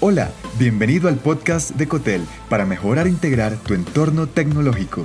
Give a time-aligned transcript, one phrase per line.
[0.00, 0.30] Hola,
[0.60, 5.04] bienvenido al podcast de Cotel para mejorar e integrar tu entorno tecnológico.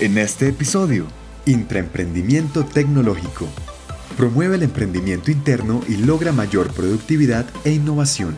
[0.00, 1.04] En este episodio,
[1.44, 3.46] Intraemprendimiento Tecnológico.
[4.16, 8.34] Promueve el emprendimiento interno y logra mayor productividad e innovación.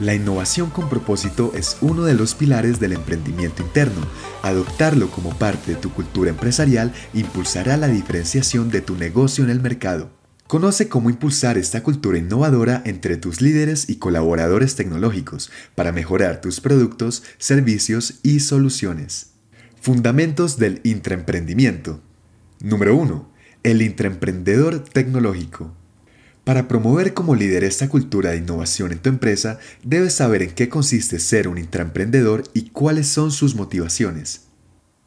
[0.00, 4.00] La innovación con propósito es uno de los pilares del emprendimiento interno.
[4.42, 9.60] Adoptarlo como parte de tu cultura empresarial impulsará la diferenciación de tu negocio en el
[9.60, 10.17] mercado.
[10.48, 16.62] Conoce cómo impulsar esta cultura innovadora entre tus líderes y colaboradores tecnológicos para mejorar tus
[16.62, 19.32] productos, servicios y soluciones.
[19.78, 22.00] Fundamentos del intraemprendimiento.
[22.60, 23.30] Número 1.
[23.62, 25.74] El intraemprendedor tecnológico.
[26.44, 30.70] Para promover como líder esta cultura de innovación en tu empresa, debes saber en qué
[30.70, 34.47] consiste ser un intraemprendedor y cuáles son sus motivaciones.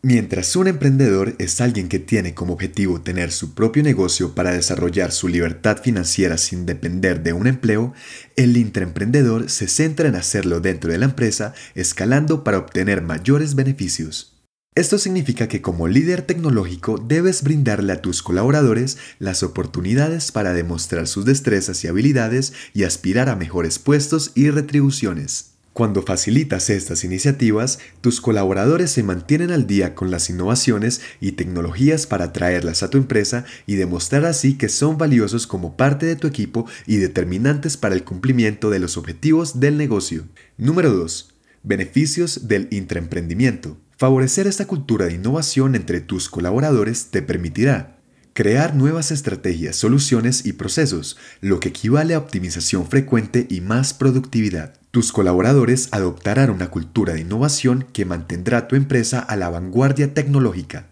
[0.04, 5.12] Mientras un emprendedor es alguien que tiene como objetivo tener su propio negocio para desarrollar
[5.12, 7.94] su libertad financiera sin depender de un empleo,
[8.36, 14.42] el intraemprendedor se centra en hacerlo dentro de la empresa, escalando para obtener mayores beneficios.
[14.74, 21.08] Esto significa que como líder tecnológico debes brindarle a tus colaboradores las oportunidades para demostrar
[21.08, 25.51] sus destrezas y habilidades y aspirar a mejores puestos y retribuciones.
[25.74, 32.08] Cuando facilitas estas iniciativas, tus colaboradores se mantienen al día con las innovaciones y tecnologías
[32.08, 36.28] para traerlas a tu empresa y demostrar así que son valiosos como parte de tu
[36.28, 40.26] equipo y determinantes para el cumplimiento de los objetivos del negocio.
[40.58, 41.30] Número 2.
[41.64, 43.78] Beneficios del intraemprendimiento.
[43.96, 47.98] Favorecer esta cultura de innovación entre tus colaboradores te permitirá
[48.34, 54.81] crear nuevas estrategias, soluciones y procesos, lo que equivale a optimización frecuente y más productividad
[54.92, 60.88] tus colaboradores adoptarán una cultura de innovación que mantendrá tu empresa a la vanguardia tecnológica.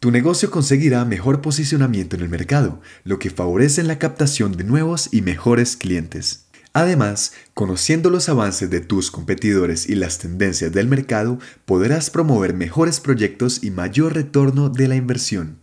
[0.00, 5.08] Tu negocio conseguirá mejor posicionamiento en el mercado, lo que favorece la captación de nuevos
[5.12, 6.46] y mejores clientes.
[6.72, 12.98] Además, conociendo los avances de tus competidores y las tendencias del mercado, podrás promover mejores
[12.98, 15.60] proyectos y mayor retorno de la inversión.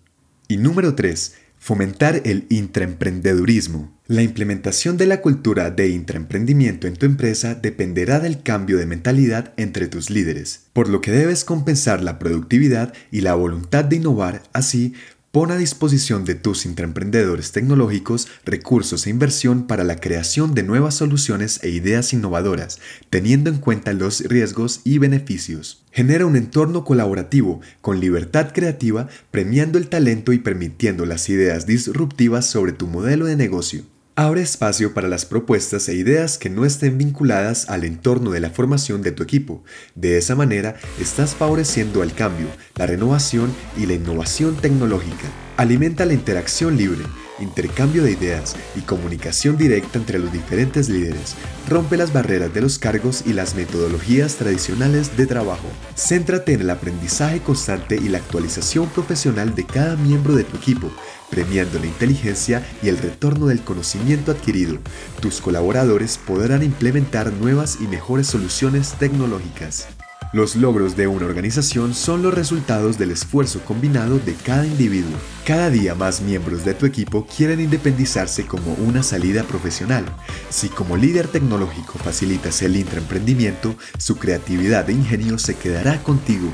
[0.48, 1.34] Y número 3.
[1.60, 4.00] Fomentar el intraemprendedurismo.
[4.12, 9.54] La implementación de la cultura de intraemprendimiento en tu empresa dependerá del cambio de mentalidad
[9.56, 14.44] entre tus líderes, por lo que debes compensar la productividad y la voluntad de innovar,
[14.52, 14.96] así
[15.32, 20.96] Pon a disposición de tus intraemprendedores tecnológicos recursos e inversión para la creación de nuevas
[20.96, 25.86] soluciones e ideas innovadoras, teniendo en cuenta los riesgos y beneficios.
[25.94, 32.46] Genera un entorno colaborativo con libertad creativa, premiando el talento y permitiendo las ideas disruptivas
[32.46, 33.86] sobre tu modelo de negocio.
[34.18, 38.50] Abre espacio para las propuestas e ideas que no estén vinculadas al entorno de la
[38.50, 39.64] formación de tu equipo.
[39.96, 45.30] De esa manera, estás favoreciendo el cambio, la renovación y la innovación tecnológica.
[45.56, 47.04] Alimenta la interacción libre,
[47.42, 51.36] intercambio de ideas y comunicación directa entre los diferentes líderes.
[51.68, 55.68] Rompe las barreras de los cargos y las metodologías tradicionales de trabajo.
[55.96, 60.92] Céntrate en el aprendizaje constante y la actualización profesional de cada miembro de tu equipo
[61.32, 64.78] premiando la inteligencia y el retorno del conocimiento adquirido.
[65.22, 69.88] Tus colaboradores podrán implementar nuevas y mejores soluciones tecnológicas.
[70.34, 75.12] Los logros de una organización son los resultados del esfuerzo combinado de cada individuo.
[75.46, 80.06] Cada día más miembros de tu equipo quieren independizarse como una salida profesional.
[80.50, 86.50] Si como líder tecnológico facilitas el intraemprendimiento, su creatividad e ingenio se quedará contigo.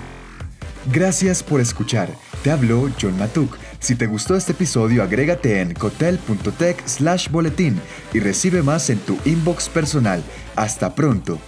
[0.92, 2.10] Gracias por escuchar.
[2.44, 7.80] Te habló John Matuk si te gustó este episodio, agrégate en cotel.tech slash boletín
[8.14, 10.24] y recibe más en tu inbox personal.
[10.56, 11.40] Hasta pronto.